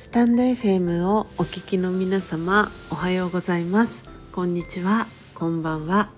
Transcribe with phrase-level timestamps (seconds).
[0.00, 4.04] スタンド FM をお聞きの皆様おはようございます。
[4.32, 5.08] こんにちは。
[5.34, 6.10] こんばんは。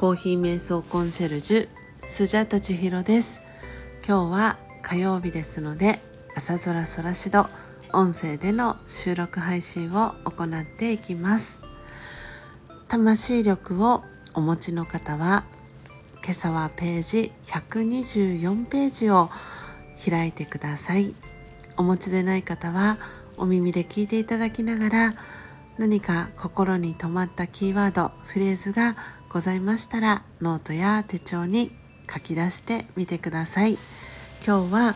[0.00, 1.68] コーヒー瞑想コンシェルジュ
[2.02, 3.40] スジャタチヒロです。
[4.04, 6.00] 今日は火曜日ですので
[6.34, 7.46] 朝空空しど
[7.92, 11.62] 音声での収録配信を行っていきます。
[12.88, 14.02] 魂力を
[14.34, 15.44] お持ちの方は
[16.20, 19.30] 今朝はページ124ページを
[20.04, 21.14] 開いてください。
[21.76, 22.98] お持ちでない方は
[23.36, 25.14] お耳で聞いていただきながら
[25.78, 28.96] 何か心に留まったキーワードフレーズが
[29.28, 31.72] ございましたらノートや手帳に
[32.08, 33.78] 書き出してみてください。
[34.46, 34.94] 今日は、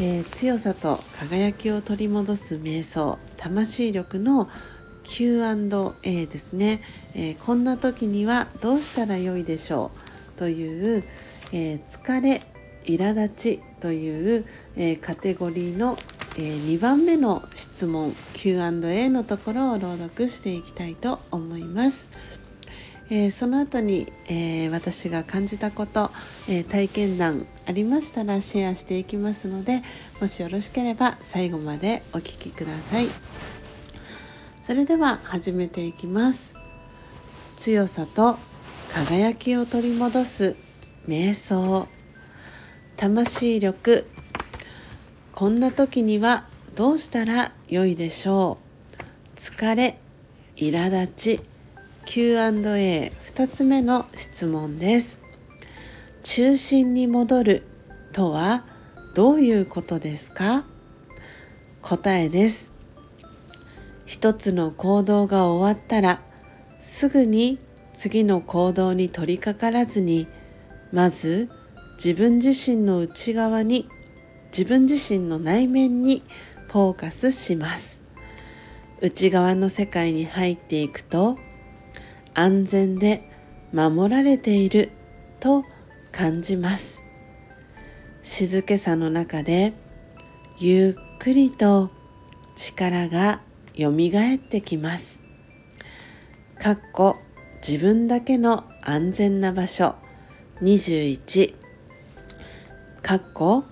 [0.00, 4.48] えー、強さと輝きを取り戻す瞑想魂力の
[5.04, 6.80] Q&A ですね、
[7.14, 9.90] えー、こんな時にはどうしたらよいでしょ
[10.34, 11.04] うという、
[11.52, 12.42] えー、疲れ
[12.86, 14.44] 苛立ちという、
[14.76, 15.98] えー、カテゴリーの、
[16.36, 22.08] えー、2番目の質問 Q&A のところを朗読していきたいと思います。
[23.08, 26.10] えー、その後に、えー、私が感じたこと、
[26.48, 29.82] えー、体験談ありましたらシェアしていきますので
[30.20, 33.06] もしよろしければ最後までお聴きください。
[34.60, 36.52] それでは始めていきます。
[37.56, 38.36] 強さと
[38.92, 40.56] 輝きを取り戻す
[41.06, 41.95] 瞑想。
[42.96, 44.06] 魂力。
[45.32, 48.56] こんな時にはどうしたらよいでしょ
[49.36, 49.38] う？
[49.38, 49.98] 疲れ
[50.56, 51.40] 苛立ち。
[52.06, 55.18] Q&A2 つ目の質問です。
[56.22, 57.62] 中心に戻る
[58.12, 58.64] とは
[59.14, 60.64] どういうことですか？
[61.82, 62.72] 答えです。
[64.06, 66.22] 一つの行動が終わったら
[66.80, 67.58] すぐに
[67.94, 70.26] 次の行動に取り掛からずに
[70.92, 71.50] まず
[71.96, 73.88] 自分自身の内側に
[74.56, 76.22] 自分自身の内面に
[76.68, 78.00] フォーカスします。
[79.00, 81.38] 内側の世界に入っていくと
[82.34, 83.30] 安全で
[83.72, 84.90] 守られている
[85.40, 85.64] と
[86.12, 87.02] 感じます。
[88.22, 89.72] 静けさの中で
[90.58, 91.90] ゆっくりと
[92.56, 93.40] 力が
[93.74, 95.20] よみがえってきます。
[96.58, 97.16] かっこ
[97.66, 99.94] 自分だけの安全な場所
[100.62, 101.65] 21
[103.06, 103.62] かっこ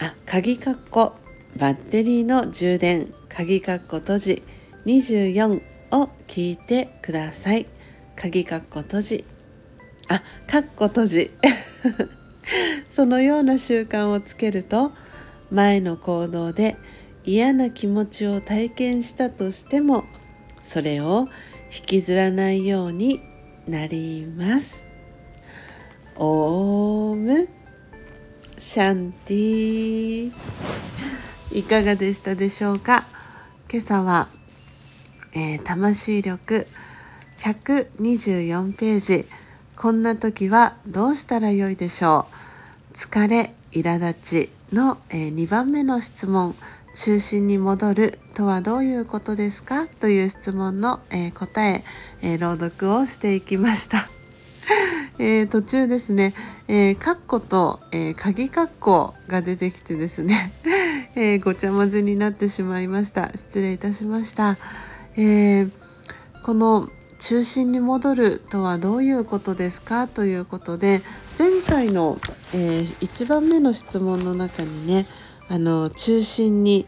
[0.00, 1.12] あ鍵かっこ
[1.56, 3.14] バッテリーの充電。
[3.28, 4.42] 鍵かっこ閉じ。
[4.84, 7.66] 24を聞いてください。
[8.16, 9.24] 鍵かっこ閉じ。
[10.08, 11.30] あかっこ閉じ。
[12.90, 14.90] そのような習慣をつけると
[15.52, 16.74] 前の行動で
[17.24, 20.02] 嫌な気持ちを体験したとしても
[20.64, 21.28] それを
[21.72, 23.20] 引きずらないように
[23.68, 24.84] なります。
[26.16, 27.61] オーム。
[28.62, 30.32] シャンティ
[31.50, 33.04] いかがでしたでしょうか？
[33.68, 34.28] 今朝は、
[35.34, 36.68] えー、魂力
[37.38, 39.26] 124ページ。
[39.76, 42.26] こんな時はどうしたらよいでしょ
[42.92, 42.94] う？
[42.94, 46.54] 疲れ苛立ちの、えー、2番目の質問。
[46.94, 49.88] 中心に戻るとはどういうことですか？
[49.88, 51.82] という質問の、えー、答え
[52.22, 54.08] え、朗読をしていきました。
[55.18, 56.34] えー、途中ですね、
[56.68, 60.52] えー、カッコと、えー、鍵カッコが出てきてですね、
[61.14, 63.30] えー、ごちゃ混ぜになってしまいました。
[63.34, 64.56] 失礼いたしました、
[65.16, 65.70] えー、
[66.42, 70.08] この中心に戻るとはどういうことですか？
[70.08, 71.02] ということで
[71.38, 72.18] 前回の、
[72.52, 75.06] えー、1番目の質問の中にね
[75.48, 76.86] あの中心に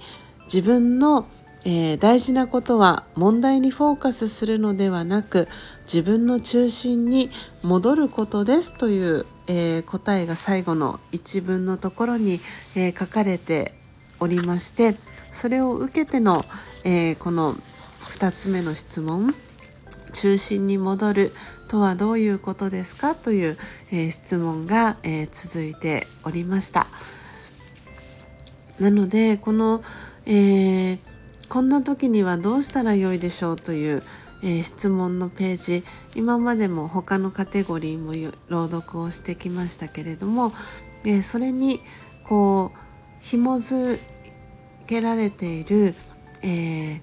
[0.52, 1.26] 自分の
[1.66, 5.48] えー、大事なことは問題にフォーカスするのではなく
[5.84, 7.30] 自分の中心に
[7.62, 12.41] 戻ることですという、えー、答えが最後の一文のところに、
[12.76, 13.72] えー、書かれて
[14.20, 14.97] おりまして
[15.30, 16.44] それを受けての、
[16.84, 19.34] えこの2つ目の質問
[20.12, 21.32] 中心に戻る
[21.66, 23.58] とはどういうことですかという、
[23.91, 26.87] え質問が、え続いておりました。
[28.78, 29.82] なのでこの、
[30.25, 31.13] えー
[31.54, 34.02] こんな時にはどうしたらよいでしょうという、
[34.42, 35.84] えー、質問のページ。
[36.16, 38.12] 今までも他のカテゴリーも
[38.48, 40.52] 朗読をしてきましたけれども、
[41.04, 41.80] えー、それに
[42.24, 42.78] こう
[43.20, 44.00] 紐づ
[44.88, 45.94] けられている、
[46.42, 47.00] えー、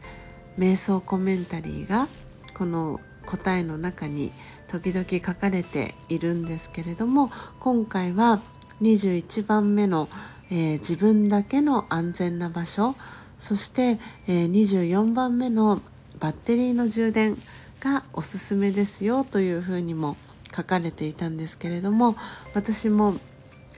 [0.58, 2.10] 瞑想コメンタリーが
[2.54, 4.34] この答えの中に
[4.68, 7.32] 時々書かれているんですけれども
[7.62, 8.42] 今回は
[8.82, 10.10] 21番目の、
[10.50, 12.96] えー、自分だけの安全な場所
[13.42, 15.82] そして、えー、24番目の
[16.20, 17.38] バッテリーの充電
[17.82, 20.16] がおすすめですよというふうにも
[20.56, 22.16] 書かれていたんですけれども
[22.54, 23.16] 私も、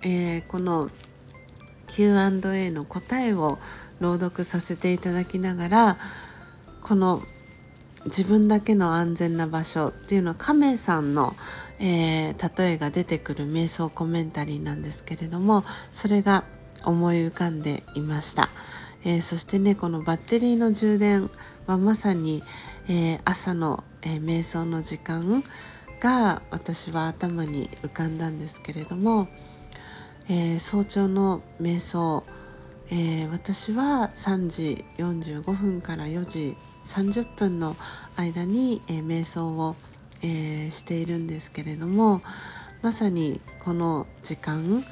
[0.04, 0.90] えー、この
[1.88, 3.60] Q&A の答えを、
[4.00, 5.98] 朗読させていただきながら
[6.82, 7.22] この
[8.06, 11.36] 自分だけの安全な場所っていうのは亀さんの、
[11.80, 15.64] えー、例えが出てくる瞑想コメンタリーなんですけれども
[15.94, 16.44] それが
[16.84, 18.50] 思い浮かんでいました、
[19.06, 21.30] えー、そしてねこのバッテリーの充電
[21.68, 22.44] はまさに、
[22.88, 25.44] えー、朝の、え瞑想の時間
[26.02, 29.30] が私は頭に浮かんだんですけれども、
[30.30, 32.24] え早朝の瞑想
[32.92, 37.76] え、私は3時45分から4時30分の
[38.16, 39.76] 間に、え、瞑想を、
[40.22, 42.22] え、しているんですけれども
[42.82, 44.84] まさにこの時間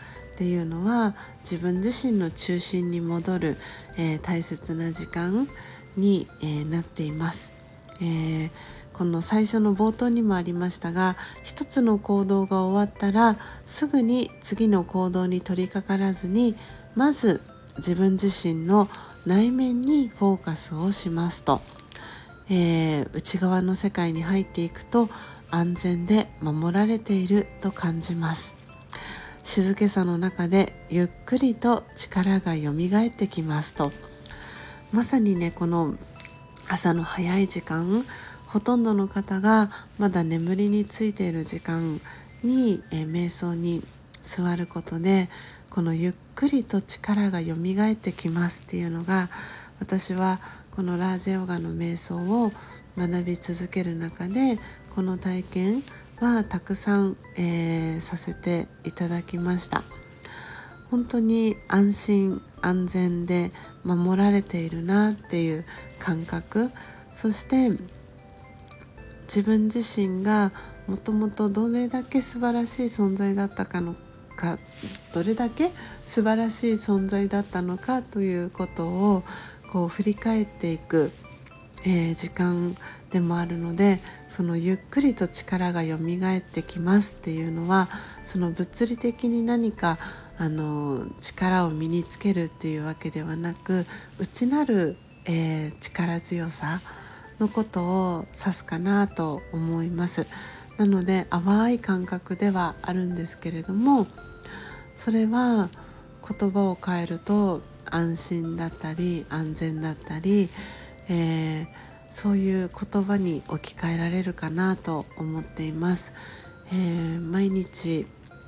[0.42, 3.58] っていうのは自分自身の中心に戻る、
[3.96, 5.48] え大切な時間
[5.96, 7.54] に、えなっています。
[8.02, 8.50] え
[8.92, 16.56] この最初の冒頭にもありましたが一つの行動が終わったらすぐに次の行動に取り掛からずに
[16.96, 17.42] まず
[17.78, 18.90] 自分自身の
[19.26, 21.62] 内面にフォーカスをしますと、
[22.50, 25.08] えー、内側の世界に入っていくと
[25.52, 28.61] 安全で守られていると感じます
[29.44, 33.92] 静けさの中でゆっくりと力がよみがえってきますと。
[34.92, 35.96] まさにねこの
[36.68, 38.06] 朝の早い時間
[38.48, 42.02] ほとんどの方がまだ眠りについている時間
[42.44, 43.84] に、え、瞑想に
[44.22, 45.30] 座ることで
[45.70, 49.30] このゆっくりと力がよみがえってきますっていうのが
[49.80, 50.40] 私は
[50.76, 52.52] このラージェヨガの瞑想を
[52.98, 54.60] 学び続ける中で
[54.96, 55.84] この体験
[56.22, 59.82] はたくさん、えー、させていただきました。
[60.92, 63.52] 本当に安心安全で
[63.84, 65.66] 守られているなっていう
[65.98, 66.70] 感覚。
[67.16, 67.72] そして
[69.24, 70.52] 自分自身が
[70.88, 73.96] もともとどれだけ素晴らしい存在だったかの
[74.36, 74.60] か
[75.16, 75.72] どれだけ
[76.04, 79.24] 素晴らしい存在だったのかということを
[79.72, 81.12] こう振り返っていく、
[81.84, 82.76] えー、時間
[83.12, 84.00] でもあるので
[84.30, 87.90] そのゆっくりと力がよみがえってきますっていうのは
[88.26, 89.98] その物理的に何か
[90.38, 93.86] あの力を身につけるっていうわけではなく
[94.18, 96.80] 内なる、えー、力強さ
[97.40, 100.28] のことを指すかなと思います。
[100.78, 104.08] なので淡い感覚ではあるんですけれども
[104.96, 105.70] それは
[106.28, 110.50] 言葉を変えると安心だったり安全だったり、
[111.08, 111.68] えー、
[112.12, 116.14] そういう言葉に置き換えられるかなと思っています。
[116.72, 118.06] えー、毎日、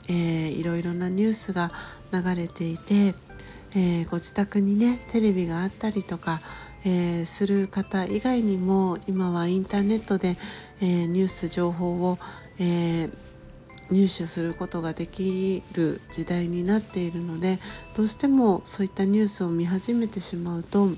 [0.07, 1.71] えー、いろいろなニュースが
[2.11, 3.15] 流れていて、
[3.75, 6.41] えー、ご自宅にねテレビがあったりとか、
[6.85, 10.37] えー、する方以外にも今はインターネットで、
[10.81, 12.19] えー、ニュース情報を、
[12.59, 13.09] え、
[13.91, 17.59] 入手することができる時代になっているので
[17.95, 20.89] どうしてもそういったニュースを見始めてしまうと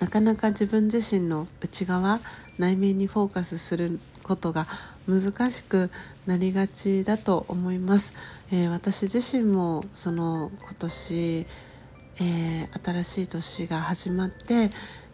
[0.00, 2.20] なかなか自分自身の内側
[2.58, 4.66] 内面にフォーカスすることが
[5.06, 5.90] 難しく
[6.26, 8.14] なりがちだと思います、
[8.50, 11.46] えー、私自身もその今年、
[12.20, 14.70] えー、新しい年が始まって、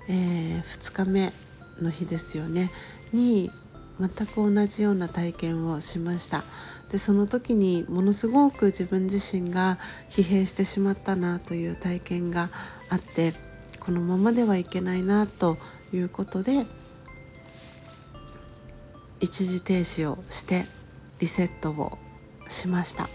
[0.09, 1.33] えー、2日目
[1.81, 2.71] の日ですよね
[3.13, 3.51] に
[3.99, 6.45] 全く同じような体験をしました。
[6.91, 9.79] でその時にものすごく自分自身が
[10.09, 12.51] 疲弊してしまったなという体験が
[12.91, 13.35] あって
[13.87, 15.57] このままではいけないなと
[15.93, 16.67] いうことで
[19.21, 20.67] 一時停止をして
[21.21, 21.97] リセットを
[22.49, 23.09] しました。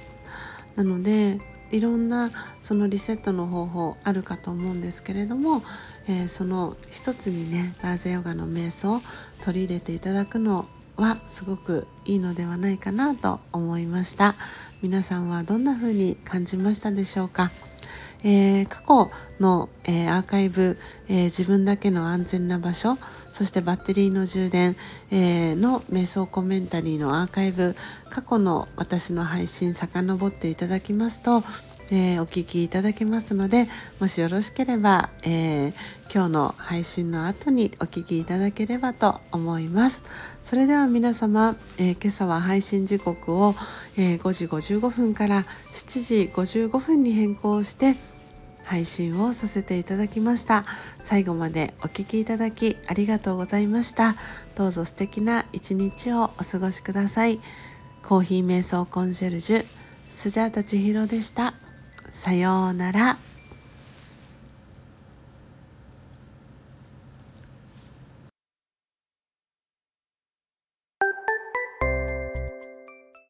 [0.78, 5.62] なのでいろんなそのリセットの方法あるかと思うんですけれども、
[6.08, 9.02] えー、その一つにねラージャヨガの瞑想を
[9.44, 14.36] 取り入れていただくのはすごくいいのではないかなと思いました。
[14.82, 17.52] 皆さんはどんな風に感じましたでしょうか？
[18.24, 22.98] えー、過去の、えー、アーカイブ、えー、自分だけの安全な場所
[23.32, 24.76] そしてバッテリーの充電、
[25.10, 27.76] えの瞑想コメンタリーのアーカイブ
[28.10, 31.44] 過去の私の配信遡っていただきますと、
[31.92, 33.68] えお聞きいただけますので
[34.00, 35.74] もしよろしければ、え
[36.14, 40.04] 今日の配信の後にお聞きいただければと思います。
[40.44, 43.56] それでは皆様、え今朝は配信時刻を、
[43.98, 47.96] え5時55分から7時55分に変更して
[48.72, 50.64] 配信をさせていただきました。
[51.02, 54.16] 最後までお聴きいただきありがとうございました。
[54.56, 57.42] どうぞ素敵な一日をお過ごしください。
[58.02, 59.66] コーヒー瞑想コンシェルジュ
[60.10, 61.54] スジャータ千尋でした。
[62.12, 63.31] さようなら。